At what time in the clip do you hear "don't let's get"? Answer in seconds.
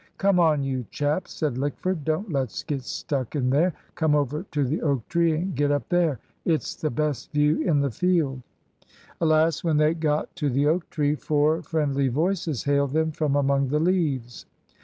2.03-2.81